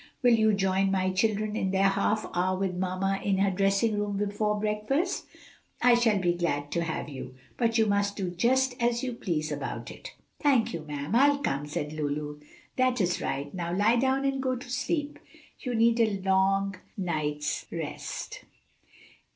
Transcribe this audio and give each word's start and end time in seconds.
"Will 0.23 0.33
you 0.33 0.51
join 0.53 0.89
my 0.89 1.11
children 1.11 1.55
in 1.55 1.69
their 1.69 1.89
half 1.89 2.25
hour 2.33 2.57
with 2.57 2.73
mamma 2.73 3.19
in 3.23 3.37
her 3.37 3.51
dressing 3.51 3.99
room 3.99 4.17
before 4.17 4.59
breakfast? 4.59 5.27
I 5.79 5.93
shall 5.93 6.17
be 6.17 6.33
glad 6.33 6.71
to 6.71 6.83
have 6.83 7.07
you, 7.07 7.35
but 7.55 7.77
you 7.77 7.85
must 7.85 8.15
do 8.15 8.31
just 8.31 8.73
as 8.81 9.03
you 9.03 9.13
please 9.13 9.51
about 9.51 9.91
it." 9.91 10.15
"Thank 10.39 10.73
you, 10.73 10.81
ma'am; 10.81 11.15
I'll 11.15 11.37
come," 11.37 11.67
said 11.67 11.93
Lulu. 11.93 12.39
"That 12.77 12.99
is 12.99 13.21
right. 13.21 13.53
Now 13.53 13.75
lie 13.77 13.95
down 13.97 14.25
and 14.25 14.41
go 14.41 14.55
to 14.55 14.69
sleep. 14.71 15.19
You 15.59 15.75
need 15.75 15.99
a 15.99 16.19
long 16.23 16.77
night's 16.97 17.67
rest." 17.71 18.43